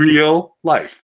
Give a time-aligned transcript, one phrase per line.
[0.00, 0.99] real life.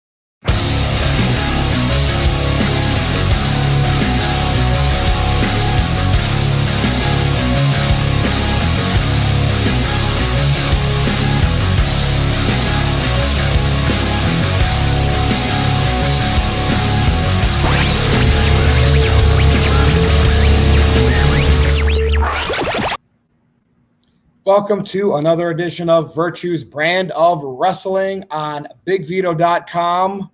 [24.45, 30.29] Welcome to another edition of Virtue's Brand of Wrestling on BigVito.com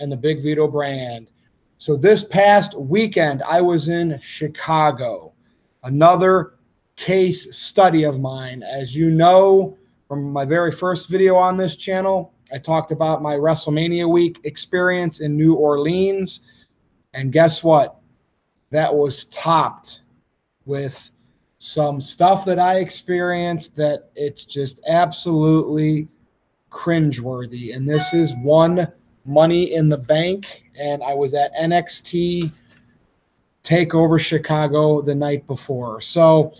[0.00, 1.30] and the Big Vito brand.
[1.78, 5.32] So, this past weekend, I was in Chicago.
[5.84, 6.54] Another
[6.96, 8.64] case study of mine.
[8.64, 13.36] As you know from my very first video on this channel, I talked about my
[13.36, 16.40] WrestleMania week experience in New Orleans.
[17.14, 18.00] And guess what?
[18.70, 20.00] That was topped
[20.64, 21.12] with
[21.58, 26.08] some stuff that I experienced that it's just absolutely
[26.70, 27.74] cringeworthy.
[27.74, 28.86] And this is one
[29.24, 30.64] money in the bank.
[30.78, 32.52] And I was at NXT
[33.62, 36.00] Takeover Chicago the night before.
[36.00, 36.52] So,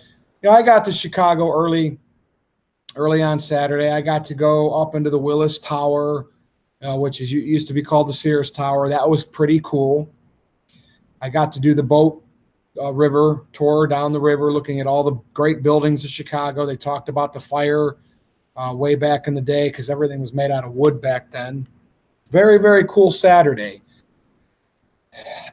[0.43, 1.99] you know, I got to Chicago early,
[2.97, 3.91] early on Saturday.
[3.91, 6.29] I got to go up into the Willis Tower,
[6.83, 8.89] uh, which is used to be called the Sears Tower.
[8.89, 10.11] That was pretty cool.
[11.21, 12.23] I got to do the boat
[12.81, 16.67] uh, river tour down the river, looking at all the great buildings of Chicago.
[16.67, 17.97] They talked about the fire
[18.57, 21.67] uh, way back in the day because everything was made out of wood back then.
[22.31, 23.83] Very very cool Saturday.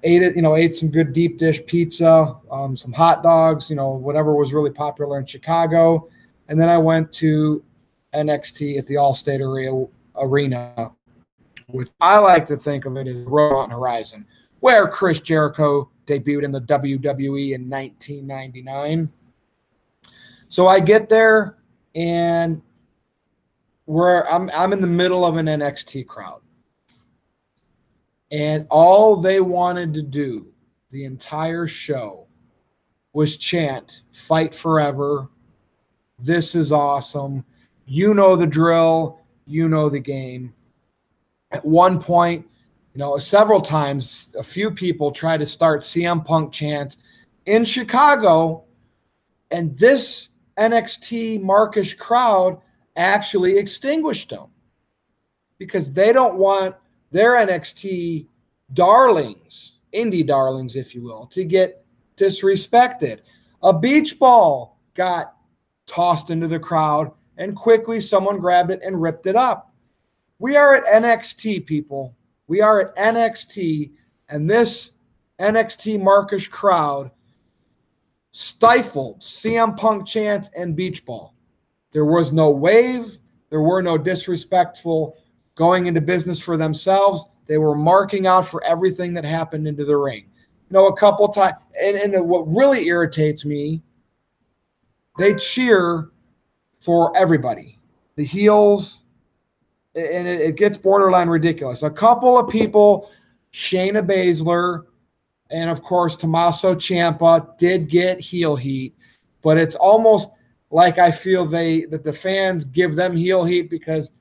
[0.04, 3.78] Ate it, you know, ate some good deep dish pizza, um, some hot dogs, you
[3.78, 6.10] know, whatever was really popular in Chicago,
[6.50, 7.64] and then I went to
[8.14, 10.92] NXT at the Allstate Arena, arena
[11.68, 14.26] which I like to think of it as Rosemont Horizon,
[14.60, 19.12] where Chris Jericho debuted in the WWE in 1999.
[20.50, 21.58] So I get there
[21.96, 22.62] and
[23.86, 26.42] where I'm I'm in the middle of an NXT crowd.
[28.32, 30.48] And all they wanted to do
[30.92, 32.28] the entire show
[33.14, 35.30] was chant fight forever.
[36.18, 37.46] This is awesome.
[37.86, 40.54] You know the drill, you know the game.
[41.52, 42.48] At one point,
[42.94, 46.98] you know, several times, a few people try to start CM Punk chants
[47.48, 48.66] in Chicago,
[49.50, 52.62] and this NXT Markish crowd
[52.96, 54.48] actually extinguished them
[55.58, 56.76] because they don't want
[57.10, 58.28] their NXT
[58.74, 61.84] darlings, indie darlings, if you will, to get
[62.16, 63.22] disrespected.
[63.64, 65.36] A beach ball got
[65.88, 69.74] tossed into the crowd, and quickly someone grabbed it and ripped it up.
[70.38, 72.16] We are at NXT, people.
[72.54, 73.94] We are at NXT,
[74.30, 74.92] and this
[75.40, 77.10] NXT Markish crowd
[78.32, 81.34] stifled CM Punk chants and beach ball.
[81.94, 83.18] There was no wave.
[83.50, 85.18] There were no disrespectful
[85.56, 87.26] going into business for themselves.
[87.48, 90.30] They were marking out for everything that happened into the ring.
[90.70, 93.82] You know, a couple times, and, and what really irritates me,
[95.18, 96.12] they cheer
[96.82, 97.80] for everybody
[98.16, 99.03] the heels,
[99.96, 101.84] and it, it, gets borderline ridiculous.
[101.84, 103.10] A couple of people,
[103.54, 104.86] Shayna Baszler,
[105.52, 108.96] and of course Tommaso Ciampa, did get heel heat,
[109.42, 110.30] but it's almost
[110.72, 114.12] like I feel they that the fans give them heel heat because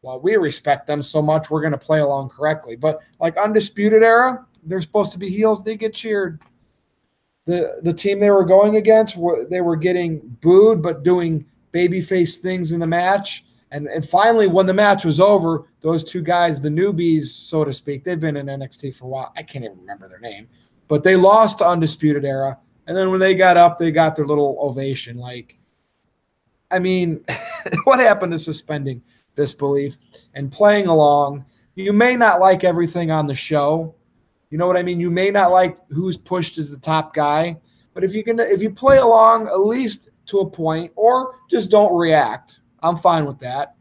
[0.00, 2.76] well, we respect them so much, we're going to play along correctly.
[2.76, 6.40] But like Undisputed Era, they're supposed to be heels, they get cheered.
[7.44, 9.16] The the team they were going against,
[9.50, 14.66] they were getting booed, but doing babyface things in the match and and finally, when
[14.66, 18.46] the match was over, those two guys, the newbies, so to speak, they've been in
[18.46, 19.32] NXT for a while.
[19.36, 20.48] I can't even remember their name,
[20.88, 22.58] but they lost to Undisputed Era.
[22.86, 25.18] And then when they got up, they got their little ovation.
[25.18, 25.58] Like,
[26.70, 27.22] I mean,
[27.84, 29.02] what happened to suspending
[29.36, 29.98] disbelief
[30.32, 31.44] and playing along?
[31.74, 33.94] You may not like everything on the show.
[34.48, 34.98] You know what I mean?
[34.98, 37.58] You may not like who's pushed as the top guy,
[37.92, 41.70] but if you can, if you play along at least to a point, or just
[41.70, 43.76] don't react I'm fine with that.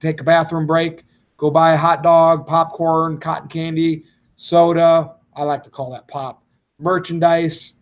[0.00, 1.04] Take a bathroom break,
[1.36, 4.04] go buy a hot dog, popcorn, cotton candy,
[4.36, 5.14] soda.
[5.34, 6.42] I like to call that pop.
[6.78, 7.72] Merchandise.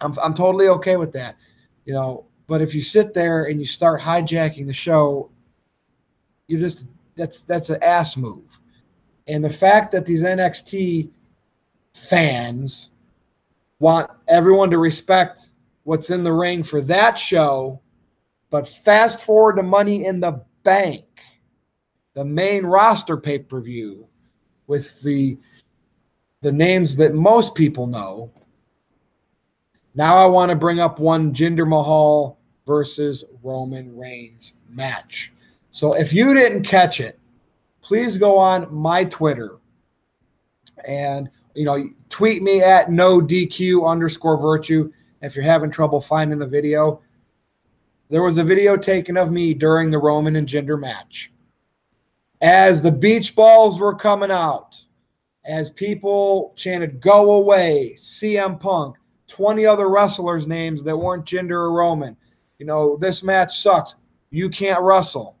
[0.00, 1.36] I'm, I'm totally okay with that.
[1.84, 5.30] You know, but if you sit there and you start hijacking the show,
[6.46, 6.86] you just
[7.16, 8.58] that's that's an ass move.
[9.26, 11.08] And the fact that these NXT
[11.94, 12.90] fans
[13.78, 15.48] want everyone to respect
[15.84, 17.80] what's in the ring for that show
[18.54, 21.04] but fast forward to Money in the Bank,
[22.12, 24.06] the main roster pay per view
[24.68, 25.36] with the
[26.40, 28.30] the names that most people know.
[29.96, 35.32] Now I want to bring up one Jinder Mahal versus Roman Reigns match.
[35.72, 37.18] So if you didn't catch it,
[37.82, 39.56] please go on my Twitter
[40.86, 44.92] and you know tweet me at no DQ underscore virtue
[45.22, 47.00] if you're having trouble finding the video.
[48.10, 51.32] There was a video taken of me during the Roman and Jinder match.
[52.40, 54.80] As the beach balls were coming out,
[55.46, 58.96] as people chanted, Go away, CM Punk,
[59.28, 62.16] 20 other wrestlers' names that weren't Jinder or Roman.
[62.58, 63.96] You know, this match sucks.
[64.30, 65.38] You can't wrestle.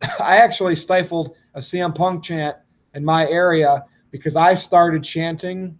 [0.20, 2.56] I actually stifled a CM Punk chant
[2.94, 5.78] in my area because I started chanting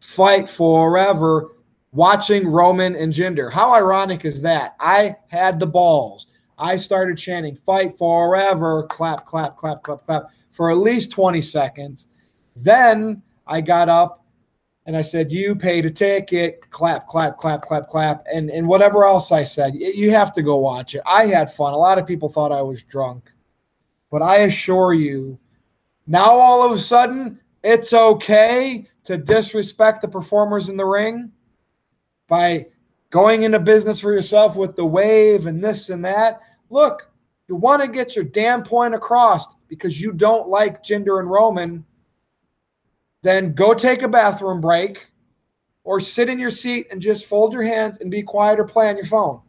[0.00, 1.52] fight forever
[1.92, 3.52] watching Roman and Jinder.
[3.52, 4.74] How ironic is that?
[4.80, 6.26] I had the balls.
[6.58, 12.06] I started chanting fight forever, clap, clap, clap, clap, clap for at least 20 seconds.
[12.56, 14.24] Then I got up
[14.86, 19.04] and I said, You paid a ticket, clap, clap, clap, clap, clap, and, and whatever
[19.04, 19.74] else I said.
[19.74, 21.02] You have to go watch it.
[21.06, 21.72] I had fun.
[21.72, 23.30] A lot of people thought I was drunk,
[24.10, 25.38] but I assure you,
[26.06, 31.30] now all of a sudden, it's okay to disrespect the performers in the ring
[32.32, 32.64] by
[33.10, 36.40] going into business for yourself with the wave and this and that.
[36.70, 37.10] Look,
[37.46, 41.84] you want to get your damn point across because you don't like Jinder and Roman,
[43.20, 45.08] then go take a bathroom break
[45.84, 48.88] or sit in your seat and just fold your hands and be quiet or play
[48.88, 49.42] on your phone.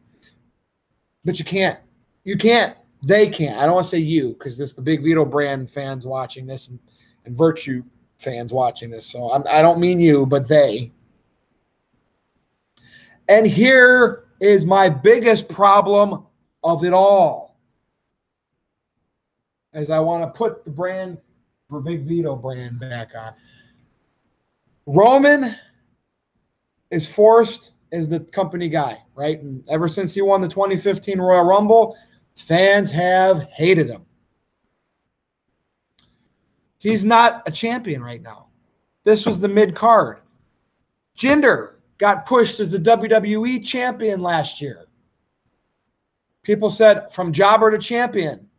[1.24, 1.80] But you can't.
[2.26, 2.76] You can't.
[3.02, 3.60] They can't.
[3.60, 6.68] I don't want to say you because this the big Vito brand fans watching this
[6.68, 6.80] and,
[7.24, 7.82] and Virtue
[8.18, 9.06] fans watching this.
[9.06, 10.92] So I'm, I don't mean you, but they.
[13.34, 16.28] And here is my biggest problem
[16.64, 17.58] of it all.
[19.74, 21.18] As I want to put the brand
[21.68, 23.34] for Big Vito brand back on.
[24.86, 25.56] Roman
[26.92, 29.42] is forced as the company guy, right?
[29.42, 31.98] And ever since he won the 2015 Royal Rumble,
[32.36, 34.06] fans have hated him.
[36.78, 38.50] He's not a champion right now.
[39.06, 40.20] This was the mid card.
[41.18, 44.88] Jinder got pushed as the WWE champion last year.
[46.42, 48.50] People said from jobber to champion.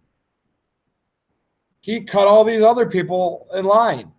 [1.82, 4.12] He cut all these other people in line.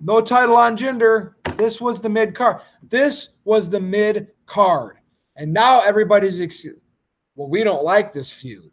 [0.00, 1.34] No title on Jinder.
[1.56, 2.62] This was the mid card.
[2.82, 4.96] This was the mid card.
[5.36, 6.80] And now everybody's excuse.
[7.36, 8.72] Well, we don't like this feud.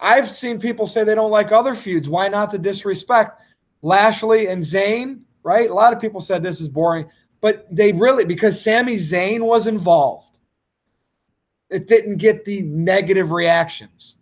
[0.00, 2.08] I've seen people say they don't like other feuds.
[2.08, 3.40] Why not the disrespect?
[3.82, 5.70] Lashley and Zayn, right?
[5.70, 7.08] A lot of people said this is boring,
[7.40, 10.38] but they really, because Sami Zayn was involved,
[11.70, 14.16] it didn't get the negative reactions.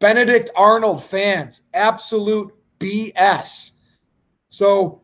[0.00, 3.72] Benedict Arnold fans, absolute BS.
[4.48, 5.02] So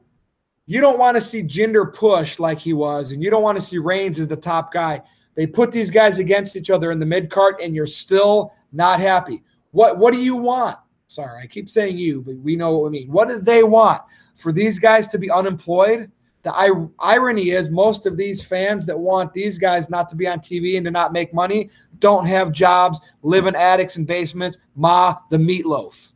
[0.66, 3.64] you don't want to see Jinder push like he was, and you don't want to
[3.64, 5.02] see Reigns as the top guy.
[5.34, 9.00] They put these guys against each other in the mid card, and you're still not
[9.00, 9.42] happy.
[9.72, 10.78] What what do you want?
[11.06, 13.10] Sorry, I keep saying you, but we know what we mean.
[13.10, 14.02] What do they want?
[14.34, 16.10] For these guys to be unemployed?
[16.42, 20.40] The irony is, most of these fans that want these guys not to be on
[20.40, 21.70] TV and to not make money
[22.00, 24.58] don't have jobs, live in attics and basements.
[24.74, 26.12] Ma, the meatloaf.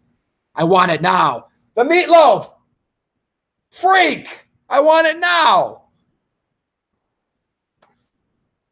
[0.54, 1.46] I want it now.
[1.76, 2.52] The meatloaf.
[3.70, 4.28] Freak.
[4.68, 5.84] I want it now.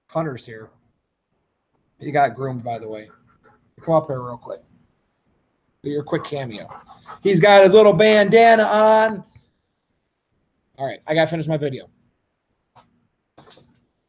[0.08, 0.68] Hunter's here.
[1.98, 3.08] He got groomed, by the way.
[3.80, 4.60] Come up here real quick.
[5.82, 6.68] Do your quick cameo.
[7.22, 9.24] He's got his little bandana on.
[10.78, 11.88] All right, I got to finish my video.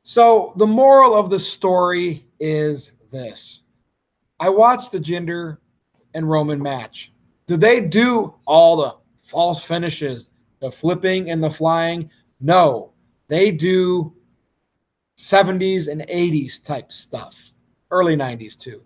[0.04, 3.64] So, the moral of the story is this
[4.40, 5.58] I watched the Jinder
[6.14, 7.12] and Roman match.
[7.46, 12.10] Did they do all the false finishes, the flipping and the flying?
[12.40, 12.94] No,
[13.28, 14.14] they do
[15.18, 17.54] 70s and 80s type stuff,
[17.92, 18.84] early 90s too.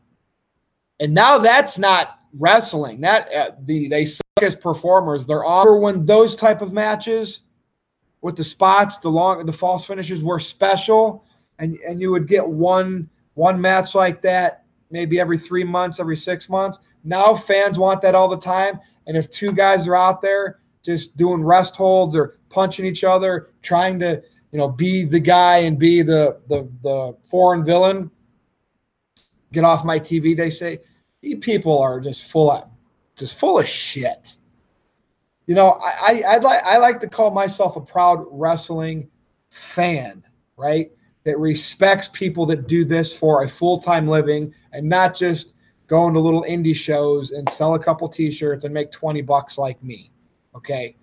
[0.99, 3.01] And now that's not wrestling.
[3.01, 5.25] That uh, the they suck as performers.
[5.25, 7.41] They're all when those type of matches
[8.21, 11.25] with the spots, the long, the false finishes were special,
[11.59, 14.61] and and you would get one one match like that
[14.91, 16.79] maybe every three months, every six months.
[17.03, 21.15] Now fans want that all the time, and if two guys are out there just
[21.15, 25.79] doing rest holds or punching each other, trying to you know be the guy and
[25.79, 28.11] be the the the foreign villain,
[29.51, 30.35] get off my TV.
[30.35, 30.79] They say
[31.39, 32.69] people are just full of
[33.15, 34.35] just full of shit.
[35.51, 39.09] You know, I, I would like I like to call myself a proud wrestling
[39.49, 40.23] fan,
[40.55, 40.89] right?
[41.25, 45.51] That respects people that do this for a full-time living and not just
[45.87, 49.83] going to little indie shows and sell a couple t-shirts and make 20 bucks like
[49.83, 50.13] me.
[50.55, 50.95] Okay.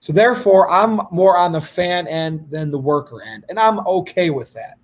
[0.00, 4.28] So therefore, I'm more on the fan end than the worker end, and I'm okay
[4.28, 4.74] with that.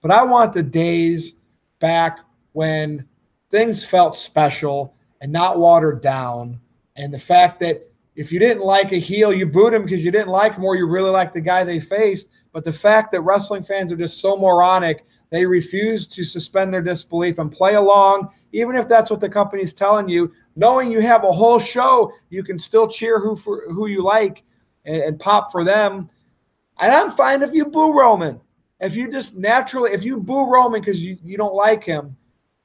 [0.00, 1.34] But I want the days
[1.80, 2.20] back
[2.52, 3.06] when
[3.50, 6.58] things felt special and not watered down.
[6.96, 7.87] And the fact that
[8.18, 10.74] if you didn't like a heel, you booed him because you didn't like him or
[10.74, 12.30] you really liked the guy they faced.
[12.52, 16.82] But the fact that wrestling fans are just so moronic, they refuse to suspend their
[16.82, 21.22] disbelief and play along, even if that's what the company's telling you, knowing you have
[21.22, 24.42] a whole show, you can still cheer who for who you like
[24.84, 26.10] and, and pop for them.
[26.80, 28.40] And I'm fine if you boo Roman.
[28.80, 32.16] If you just naturally, if you boo Roman because you, you don't like him,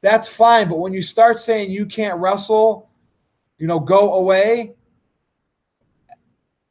[0.01, 0.67] that's fine.
[0.67, 2.89] But when you start saying you can't wrestle,
[3.59, 4.73] you know, go away,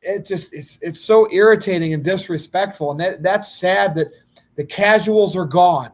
[0.02, 2.90] it just it's it's so irritating and disrespectful.
[2.90, 4.08] And that that's sad that
[4.56, 5.90] the casuals are gone.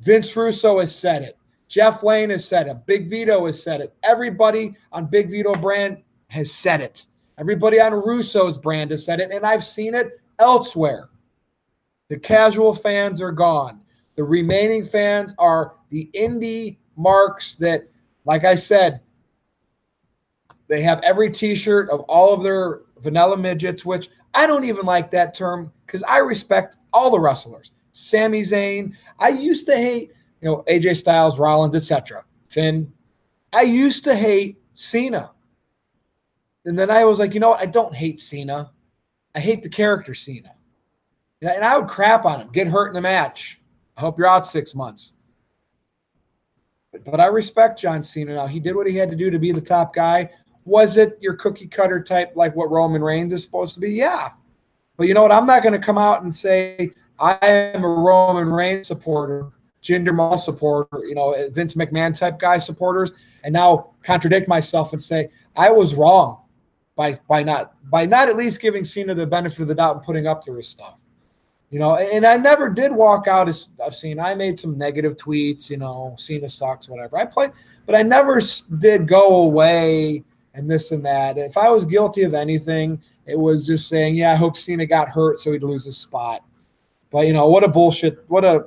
[0.00, 1.36] Vince Russo has said it.
[1.68, 2.84] Jeff Lane has said it.
[2.86, 3.94] Big Vito has said it.
[4.02, 7.06] Everybody on Big Vito brand has said it.
[7.38, 9.30] Everybody on Russo's brand has said it.
[9.30, 11.08] And I've seen it elsewhere.
[12.08, 13.80] The casual fans are gone.
[14.16, 17.88] The remaining fans are the indie marks that,
[18.24, 19.00] like I said,
[20.70, 24.86] they have every t shirt of all of their vanilla midgets, which I don't even
[24.86, 27.72] like that term because I respect all the wrestlers.
[27.90, 28.94] Sami Zayn.
[29.18, 32.24] I used to hate, you know, AJ Styles, Rollins, etc.
[32.48, 32.90] Finn.
[33.52, 35.32] I used to hate Cena.
[36.64, 37.60] And then I was like, you know what?
[37.60, 38.70] I don't hate Cena.
[39.34, 40.54] I hate the character Cena.
[41.42, 43.60] And I would crap on him, get hurt in the match.
[43.96, 45.14] I hope you're out six months.
[46.92, 48.46] But, but I respect John Cena now.
[48.46, 50.30] He did what he had to do to be the top guy.
[50.64, 53.90] Was it your cookie cutter type like what Roman Reigns is supposed to be?
[53.90, 54.30] Yeah.
[54.96, 55.32] But you know what?
[55.32, 59.50] I'm not going to come out and say I am a Roman Reigns supporter,
[59.82, 63.12] Jinder Mahal supporter, you know, Vince McMahon type guy supporters,
[63.42, 66.42] and now contradict myself and say I was wrong
[66.96, 70.04] by by not by not at least giving Cena the benefit of the doubt and
[70.04, 70.96] putting up to his stuff.
[71.70, 74.18] You know, and I never did walk out as I've seen.
[74.18, 77.16] I made some negative tweets, you know, Cena sucks, whatever.
[77.16, 77.52] I played,
[77.86, 78.40] but I never
[78.78, 80.24] did go away
[80.60, 81.38] and this and that.
[81.38, 85.08] If I was guilty of anything, it was just saying, yeah, I hope Cena got
[85.08, 86.44] hurt so he'd lose his spot.
[87.10, 88.66] But you know, what a bullshit, what a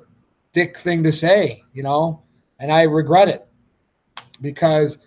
[0.51, 2.21] dick thing to say, you know,
[2.59, 3.47] and I regret it
[4.41, 4.97] because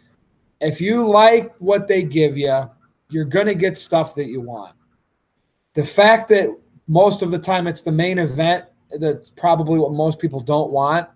[0.61, 2.71] if you like what they give you,
[3.11, 4.75] you're gonna get stuff that you want.
[5.75, 6.49] The fact that
[6.89, 8.65] most of the time it's the main event
[9.01, 11.09] that's probably what most people don't want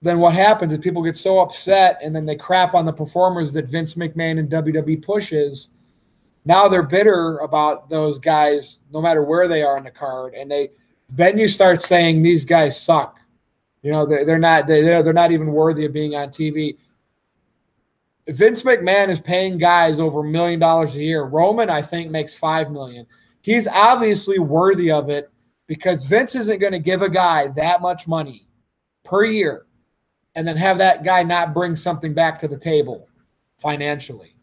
[0.00, 3.52] then what happens is people get so upset and then they crap on the performers
[3.52, 5.70] that Vince McMahon and WWE pushes.
[6.44, 10.50] Now they're bitter about those guys, no matter where they are in the card, and
[10.50, 10.70] they
[11.10, 13.18] then you start saying these guys suck.
[13.82, 16.76] You know they're, they're not they're they're not even worthy of being on TV.
[18.28, 21.24] Vince McMahon is paying guys over a million dollars a year.
[21.24, 23.06] Roman, I think, makes five million
[23.48, 25.30] he's obviously worthy of it
[25.66, 28.46] because Vince isn't going to give a guy that much money
[29.04, 29.64] per year
[30.38, 33.08] and then have that guy not bring something back to the table
[33.56, 34.36] financially,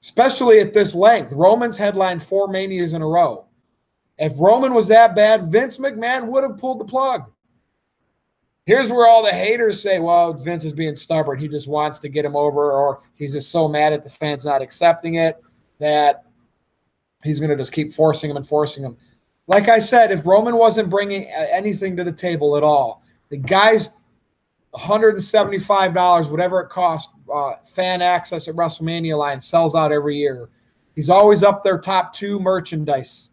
[0.00, 1.30] especially at this length.
[1.32, 3.44] Roman's headlined four manias in a row.
[4.16, 7.30] If Roman was that bad, Vince McMahon would have pulled the plug.
[8.64, 11.38] Here's where all the haters say, well, Vince is being stubborn.
[11.38, 14.46] He just wants to get him over, or he's just so mad at the fans
[14.46, 15.38] not accepting it
[15.80, 16.24] that
[17.22, 18.96] he's going to just keep forcing him and forcing him.
[19.48, 23.90] Like I said, if Roman wasn't bringing anything to the table at all, the guy's
[24.74, 30.48] $175, whatever it costs, uh, fan access at WrestleMania line sells out every year.
[30.94, 33.30] He's always up there top two merchandise.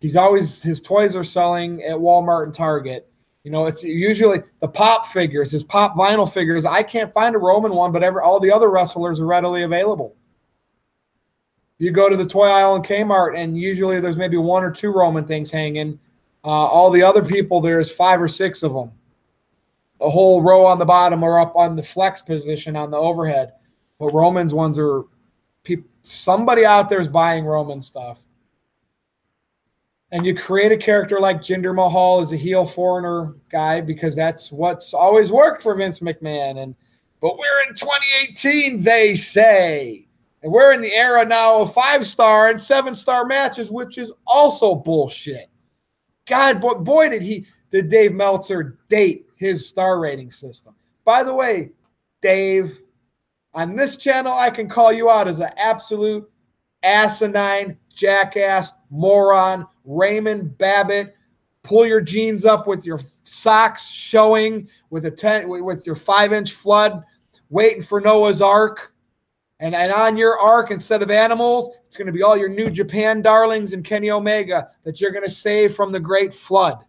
[0.00, 3.06] He's always his toys are selling at Walmart and Target.
[3.44, 6.66] You know, it's usually the pop figures, his pop vinyl figures.
[6.66, 10.14] I can't find a Roman one, but every, all the other wrestlers are readily available.
[11.78, 14.92] You go to the toy aisle in Kmart, and usually there's maybe one or two
[14.92, 15.98] Roman things hanging.
[16.44, 18.92] Uh, all the other people, there's five or six of them.
[20.00, 23.52] A whole row on the bottom or up on the flex position on the overhead.
[23.98, 25.04] But Roman's ones are.
[26.02, 28.22] Somebody out there is buying Roman stuff.
[30.12, 34.50] And you create a character like Jinder Mahal as a heel foreigner guy because that's
[34.50, 36.62] what's always worked for Vince McMahon.
[36.62, 36.74] And
[37.20, 40.08] but we're in 2018, they say.
[40.42, 44.12] And we're in the era now of five star and seven star matches, which is
[44.26, 45.50] also bullshit.
[46.26, 50.74] God, boy, boy, did he did Dave Meltzer date his star rating system.
[51.06, 51.70] By the way,
[52.20, 52.78] Dave,
[53.54, 56.30] on this channel, I can call you out as an absolute
[56.82, 61.16] asinine, jackass, moron, Raymond Babbitt.
[61.62, 66.52] Pull your jeans up with your socks showing, with a ten, with your five inch
[66.52, 67.02] flood,
[67.48, 68.92] waiting for Noah's Ark.
[69.58, 72.70] And, and on your ark, instead of animals, it's going to be all your New
[72.70, 76.84] Japan darlings and Kenny Omega that you're going to save from the great flood.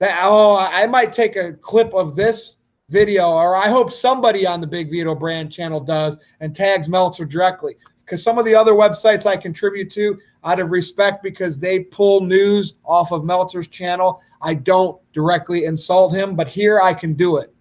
[0.00, 2.56] That oh, I might take a clip of this
[2.88, 7.24] video, or I hope somebody on the Big Vito brand channel does and tags Meltzer
[7.24, 7.76] directly.
[7.98, 12.22] Because some of the other websites I contribute to, out of respect, because they pull
[12.22, 17.36] news off of Meltzer's channel, I don't directly insult him, but here I can do
[17.36, 17.54] it.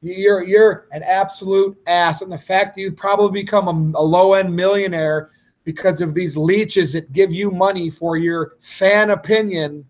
[0.00, 4.34] You're you're an absolute ass, and the fact that you probably become a, a low
[4.34, 5.30] end millionaire
[5.62, 9.84] because of these leeches that give you money for your fan opinion.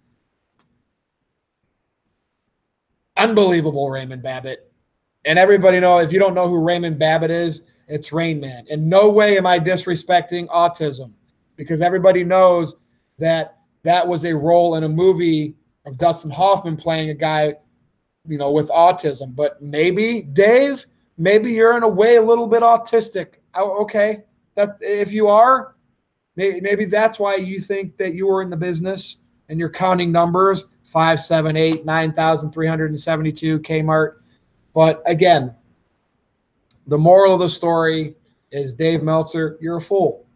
[3.17, 4.71] Unbelievable, Raymond Babbitt.
[5.25, 8.65] And everybody know if you don't know who Raymond Babbitt is, it's Rain Man.
[8.69, 11.13] In no way am I disrespecting autism
[11.57, 12.77] because everybody knows
[13.19, 15.55] that that was a role in a movie
[15.85, 17.55] of Dustin Hoffman playing a guy,
[18.27, 19.35] you know, with autism.
[19.35, 20.87] But maybe, Dave,
[21.19, 23.35] maybe you're in a way a little bit autistic.
[23.55, 24.23] Oh, okay,
[24.55, 25.77] that if you are,
[26.37, 30.11] maybe, maybe that's why you think that you were in the business and you're counting
[30.11, 34.17] numbers five, seven, eight, nine thousand three hundred and seventy-two Kmart.
[34.75, 35.55] But again,
[36.87, 38.15] the moral of the story
[38.51, 40.27] is Dave Meltzer, you're a fool.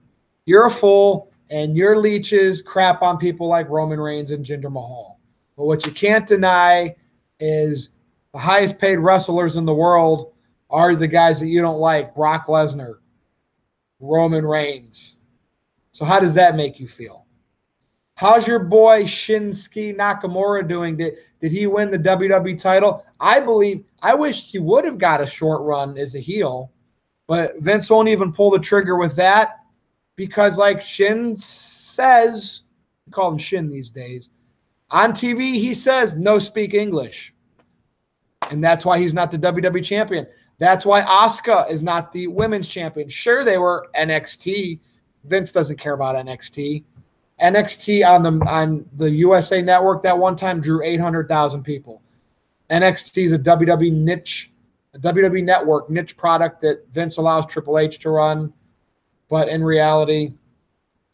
[0.47, 5.21] You're a fool, and your leeches crap on people like Roman Reigns and Jinder Mahal.
[5.57, 6.97] But what you can't deny
[7.41, 7.91] is
[8.33, 10.33] the highest paid wrestlers in the world
[10.71, 12.95] are the guys that you don't like Brock Lesnar,
[14.01, 15.17] Roman Reigns.
[15.93, 17.26] So, how does that make you feel?
[18.17, 20.97] How's your boy Shinsuke Nakamura doing?
[20.97, 23.05] Did, did he win the WWE title?
[23.21, 26.73] I believe, I wish he would have got a short run as a heel,
[27.27, 29.61] but Vince won't even pull the trigger with that
[30.17, 32.63] because, like Shin says,
[33.05, 34.31] we call him Shin these days,
[34.91, 37.35] on TV, he says no speak English.
[38.51, 40.27] And that's why he's not the WWE champion.
[40.59, 43.11] That's why Asuka is not the women's champion.
[43.11, 44.81] Sure, they were NXT.
[45.25, 46.85] Vince doesn't care about NXT.
[47.41, 52.03] NXT on the on the USA network that one time drew 800,000 people.
[52.71, 54.51] NXT is a WWE niche,
[54.95, 58.53] a WWE network niche product that Vince allows Triple H to run.
[59.29, 60.33] But in reality,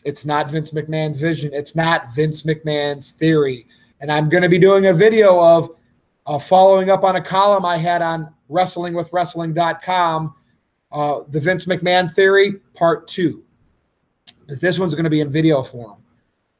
[0.04, 1.50] it's not Vince McMahon's vision.
[1.52, 3.66] It's not Vince McMahon's theory.
[4.00, 5.70] And I'm going to be doing a video of
[6.26, 10.34] uh, following up on a column I had on wrestlingwithwrestling.com,
[10.92, 13.44] uh, the Vince McMahon theory, part two.
[14.48, 16.01] But this one's going to be in video form.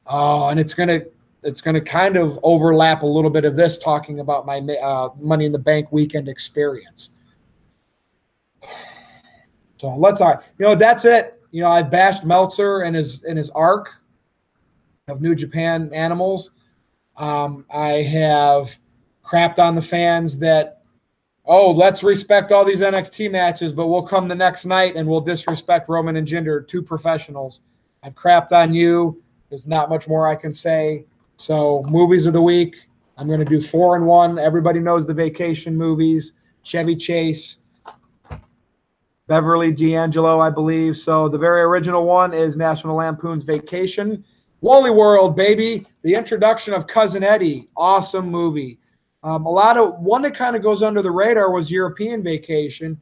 [0.07, 1.05] Uh, and it's going to
[1.43, 5.09] it's going to kind of overlap a little bit of this talking about my uh,
[5.19, 7.11] Money in the Bank weekend experience.
[9.77, 10.39] So let's all right.
[10.57, 13.93] You know, that's it you know, I bashed Meltzer and his and his ark
[15.07, 16.49] of New Japan Animals.
[17.15, 18.75] Um, I have
[19.23, 20.81] crapped on the fans that,
[21.45, 25.21] oh, let's respect all these NXT matches, but we'll come the next night and we'll
[25.21, 27.61] disrespect Roman and Jinder, two professionals.
[28.01, 29.21] I've crapped on you.
[29.53, 31.05] There's not much more I can say.
[31.37, 32.75] So, movies of the week.
[33.19, 34.39] I'm going to do four and one.
[34.39, 36.31] Everybody knows the vacation movies.
[36.63, 37.57] Chevy Chase,
[39.27, 40.97] Beverly D'Angelo, I believe.
[40.97, 44.25] So the very original one is National Lampoon's Vacation.
[44.61, 45.85] Wally World, baby.
[46.01, 47.69] The introduction of Cousin Eddie.
[47.77, 48.79] Awesome movie.
[49.21, 52.99] Um, a lot of one that kind of goes under the radar was European Vacation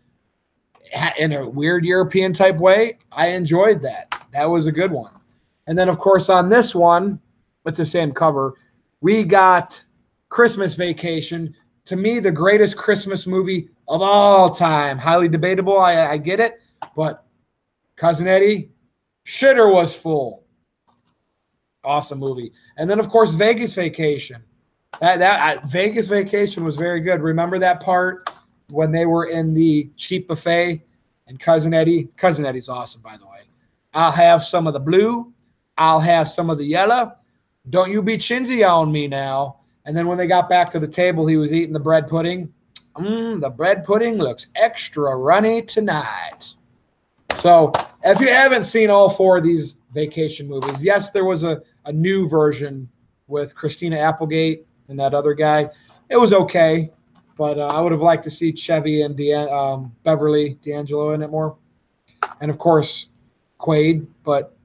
[1.17, 2.97] in a weird European type way.
[3.09, 4.21] I enjoyed that.
[4.33, 5.11] That was a good one.
[5.67, 7.19] And then, of course, on this one,
[7.65, 8.55] it's the same cover.
[9.01, 9.83] We got
[10.29, 11.55] Christmas Vacation.
[11.85, 14.97] To me, the greatest Christmas movie of all time.
[14.97, 15.77] Highly debatable.
[15.77, 16.59] I, I get it.
[16.95, 17.25] But
[17.95, 18.71] Cousin Eddie,
[19.25, 20.43] shitter was full.
[21.83, 22.51] Awesome movie.
[22.77, 24.43] And then, of course, Vegas Vacation.
[24.99, 27.21] That, that Vegas Vacation was very good.
[27.21, 28.29] Remember that part
[28.69, 30.83] when they were in the cheap buffet
[31.27, 32.09] and Cousin Eddie?
[32.17, 33.41] Cousin Eddie's awesome, by the way.
[33.93, 35.33] I'll have some of the blue.
[35.77, 37.13] I'll have some of the yellow.
[37.69, 39.57] Don't you be chinsy on me now.
[39.85, 42.53] And then when they got back to the table, he was eating the bread pudding.
[42.95, 46.55] Mm, the bread pudding looks extra runny tonight.
[47.37, 47.71] So,
[48.03, 51.91] if you haven't seen all four of these vacation movies, yes, there was a, a
[51.91, 52.89] new version
[53.27, 55.69] with Christina Applegate and that other guy.
[56.09, 56.91] It was okay,
[57.37, 61.21] but uh, I would have liked to see Chevy and De- um, Beverly D'Angelo in
[61.21, 61.57] it more.
[62.41, 63.07] And of course,
[63.59, 64.55] Quaid, but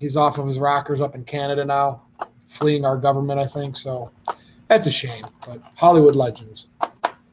[0.00, 2.02] he's off of his rockers up in Canada now,
[2.48, 3.76] fleeing our government, I think.
[3.76, 4.10] So
[4.66, 6.66] that's a shame, but Hollywood legends.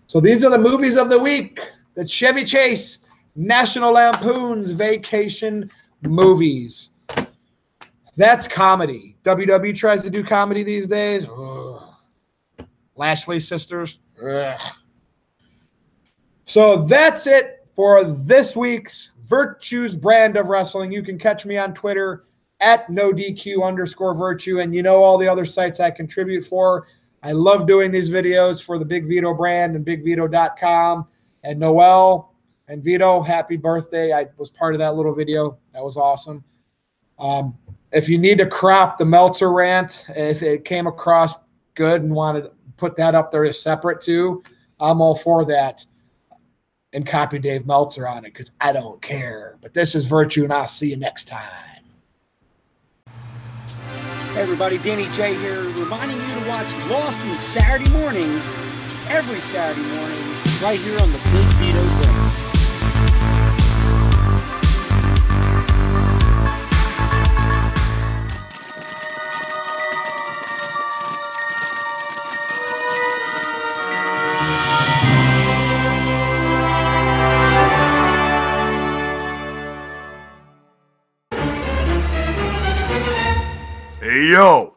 [0.05, 1.59] So these are the movies of the week.
[1.95, 2.99] The Chevy Chase,
[3.35, 5.71] National Lampoon's Vacation
[6.03, 6.91] movies.
[8.15, 9.17] That's comedy.
[9.23, 11.25] WWE tries to do comedy these days.
[11.25, 11.83] Ugh.
[12.95, 13.99] Lashley sisters.
[14.23, 14.59] Ugh.
[16.45, 20.91] So that's it for this week's Virtues brand of wrestling.
[20.91, 22.26] You can catch me on Twitter
[22.59, 24.59] at no DQ underscore virtue.
[24.59, 26.87] And you know all the other sites I contribute for
[27.23, 31.07] I love doing these videos for the Big Vito brand and BigVito.com.
[31.43, 32.33] And Noel
[32.67, 34.13] and Vito, happy birthday.
[34.13, 35.57] I was part of that little video.
[35.73, 36.43] That was awesome.
[37.19, 37.57] Um,
[37.91, 41.35] if you need to crop the Meltzer rant, if it came across
[41.75, 44.43] good and wanted to put that up there as separate too,
[44.79, 45.85] I'm all for that.
[46.93, 49.57] And copy Dave Meltzer on it because I don't care.
[49.61, 51.76] But this is Virtue, and I'll see you next time.
[54.37, 58.53] Everybody, Danny J here, reminding you to watch Lost on Saturday mornings,
[59.09, 60.21] every Saturday morning,
[60.61, 61.81] right here on the Big Vito
[84.27, 84.76] yo,